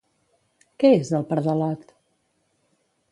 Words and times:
Què 0.83 0.91
és 1.01 1.11
el 1.19 1.27
Pardalot? 1.33 1.93